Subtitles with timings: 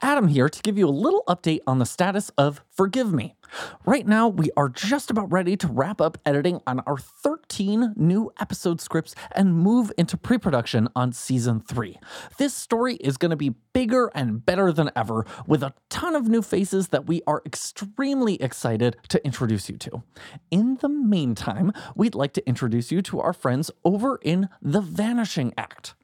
[0.00, 3.34] Adam here to give you a little update on the status of Forgive Me.
[3.84, 8.30] Right now, we are just about ready to wrap up editing on our 13 new
[8.38, 11.98] episode scripts and move into pre production on season 3.
[12.36, 16.28] This story is going to be bigger and better than ever, with a ton of
[16.28, 20.04] new faces that we are extremely excited to introduce you to.
[20.52, 25.54] In the meantime, we'd like to introduce you to our friends over in The Vanishing
[25.56, 25.94] Act.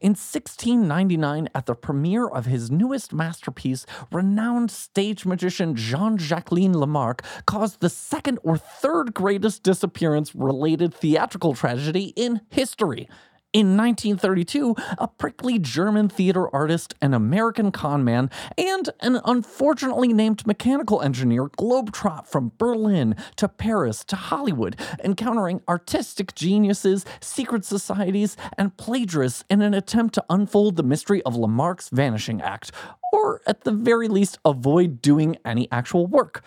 [0.00, 7.22] In 1699, at the premiere of his newest masterpiece, renowned stage magician Jean Jacqueline Lamarck
[7.46, 13.08] caused the second or third greatest disappearance related theatrical tragedy in history.
[13.52, 21.02] In 1932, a prickly German theater artist, an American conman, and an unfortunately named mechanical
[21.02, 29.42] engineer globetrot from Berlin to Paris to Hollywood, encountering artistic geniuses, secret societies, and plagiarists
[29.50, 32.70] in an attempt to unfold the mystery of Lamarck's Vanishing Act,
[33.12, 36.44] or at the very least, avoid doing any actual work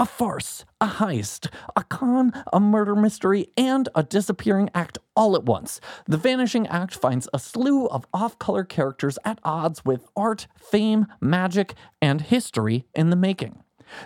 [0.00, 5.44] a farce, a heist, a con, a murder mystery, and a disappearing act all at
[5.44, 5.78] once.
[6.06, 11.06] The Vanishing Act finds a slew of off color characters at odds with art, fame,
[11.20, 13.62] magic, and history in the making.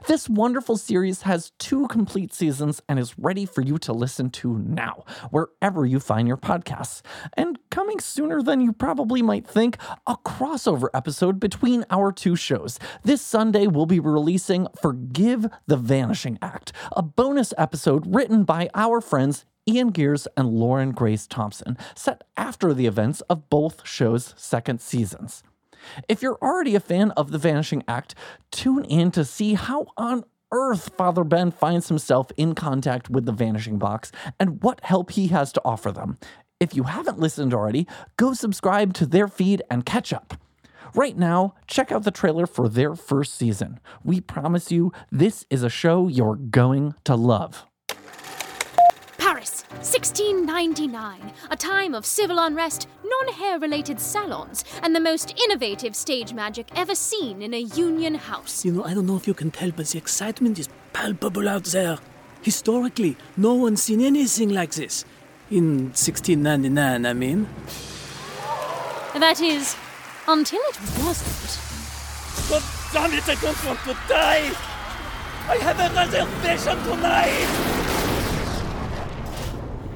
[0.06, 4.58] This wonderful series has two complete seasons and is ready for you to listen to
[4.58, 7.02] now, wherever you find your podcasts.
[7.34, 12.78] And coming sooner than you probably might think, a crossover episode between our two shows.
[13.02, 19.00] This Sunday, we'll be releasing Forgive the Vanishing Act, a bonus episode written by our
[19.00, 24.80] friends Ian Gears and Lauren Grace Thompson, set after the events of both shows' second
[24.80, 25.42] seasons.
[26.08, 28.14] If you're already a fan of The Vanishing Act,
[28.50, 33.32] tune in to see how on earth Father Ben finds himself in contact with the
[33.32, 36.16] Vanishing Box and what help he has to offer them.
[36.60, 37.86] If you haven't listened already,
[38.16, 40.34] go subscribe to their feed and catch up.
[40.94, 43.80] Right now, check out the trailer for their first season.
[44.04, 47.66] We promise you, this is a show you're going to love.
[49.84, 55.94] Paris, 1699, a time of civil unrest, non hair related salons, and the most innovative
[55.94, 58.64] stage magic ever seen in a union house.
[58.64, 61.64] You know, I don't know if you can tell, but the excitement is palpable out
[61.64, 61.98] there.
[62.40, 65.04] Historically, no one's seen anything like this.
[65.50, 67.46] In 1699, I mean.
[69.14, 69.76] That is,
[70.26, 71.60] until it wasn't.
[72.48, 72.62] God
[72.92, 74.50] damn it, I don't want to die!
[75.46, 77.73] I have a reservation tonight!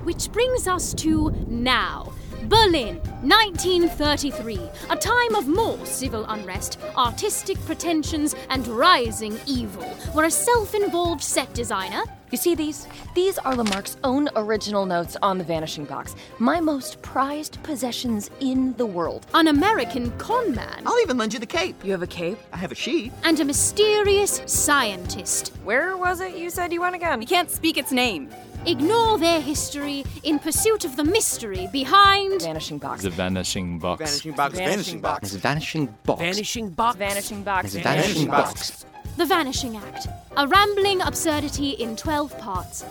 [0.08, 2.14] Which brings us to now.
[2.44, 4.58] Berlin, 1933,
[4.88, 11.22] a time of more civil unrest, artistic pretensions, and rising evil, where a self involved
[11.22, 12.04] set designer.
[12.30, 12.86] You see these?
[13.14, 18.72] These are Lamarck's own original notes on the Vanishing Box, my most prized possessions in
[18.78, 19.26] the world.
[19.34, 20.86] An American conman.
[20.86, 21.84] I'll even lend you the cape.
[21.84, 22.38] You have a cape?
[22.50, 23.12] I have a sheet.
[23.24, 25.48] And a mysterious scientist.
[25.64, 27.20] Where was it you said you went again?
[27.20, 28.30] You can't speak its name.
[28.66, 32.42] Ignore their history in pursuit of the mystery behind.
[32.42, 33.02] Vanishing Box.
[33.02, 33.98] The Vanishing Box.
[33.98, 34.54] Vanishing box.
[34.54, 35.30] Vanishing box.
[35.30, 36.18] The vanishing box.
[36.18, 36.98] Vanishing box.
[36.98, 37.72] Vanishing Box.
[37.72, 38.84] The vanishing box.
[39.16, 40.08] The Vanishing Act.
[40.36, 42.84] A rambling absurdity in 12 parts.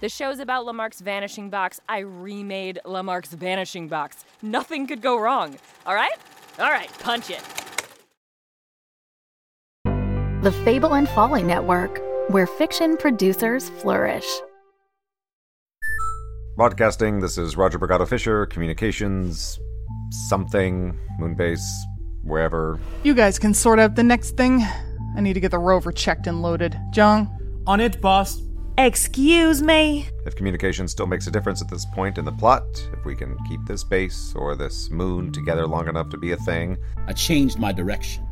[0.00, 1.80] The show's about Lamarck's Vanishing Box.
[1.88, 4.24] I remade Lamarck's Vanishing Box.
[4.42, 5.58] Nothing could go wrong.
[5.86, 6.16] All right?
[6.60, 7.42] All right, punch it.
[10.42, 14.26] The Fable and Folly Network, where fiction producers flourish.
[16.56, 19.58] Broadcasting, this is Roger Bragado Fisher, Communications,
[20.28, 21.64] something, Moonbase,
[22.22, 22.78] wherever.
[23.02, 24.60] You guys can sort out the next thing.
[25.16, 26.78] I need to get the rover checked and loaded.
[26.94, 27.62] Jung?
[27.66, 28.42] On it, boss.
[28.76, 30.06] Excuse me?
[30.26, 33.36] If communication still makes a difference at this point in the plot, if we can
[33.48, 36.76] keep this base or this moon together long enough to be a thing,
[37.06, 38.26] I changed my direction.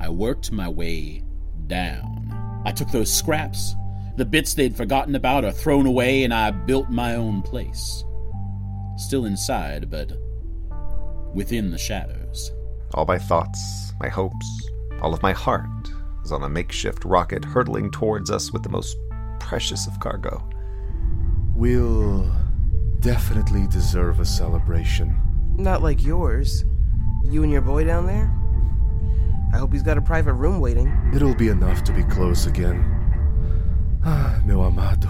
[0.00, 1.22] I worked my way
[1.66, 2.21] down.
[2.64, 3.74] I took those scraps,
[4.16, 8.04] The bits they'd forgotten about are thrown away, and I built my own place.
[8.96, 10.12] Still inside, but
[11.34, 12.52] within the shadows.
[12.94, 14.46] All my thoughts, my hopes,
[15.00, 15.66] all of my heart
[16.24, 18.96] is on a makeshift rocket hurtling towards us with the most
[19.40, 20.46] precious of cargo.
[21.56, 22.30] We'll
[23.00, 25.16] definitely deserve a celebration.
[25.56, 26.64] Not like yours.
[27.24, 28.32] You and your boy down there?
[29.52, 30.90] I hope he's got a private room waiting.
[31.14, 32.84] It'll be enough to be close again.
[34.04, 35.08] Ah, meu amado.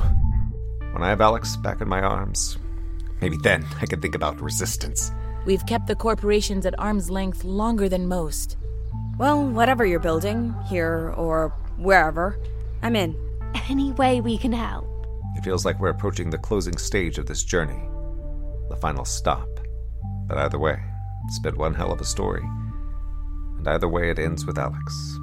[0.93, 2.59] When I have Alex back in my arms,
[3.21, 5.12] maybe then I can think about resistance.
[5.47, 8.56] We've kept the corporations at arm's length longer than most.
[9.17, 12.39] Well, whatever you're building, here or wherever,
[12.83, 13.17] I'm in.
[13.69, 14.87] Any way we can help.
[15.37, 17.81] It feels like we're approaching the closing stage of this journey,
[18.69, 19.49] the final stop.
[20.27, 20.83] But either way,
[21.27, 22.43] it's been one hell of a story.
[23.62, 25.19] And either way, it ends with Alex.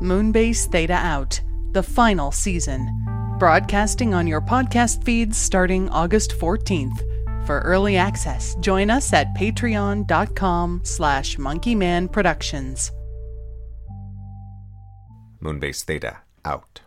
[0.00, 1.38] Moonbase Theta Out,
[1.72, 2.88] the final season.
[3.38, 7.02] Broadcasting on your podcast feeds starting August 14th.
[7.46, 12.92] For early access, join us at patreon.com slash monkeymanproductions.
[15.42, 16.80] Moonbase Theta out.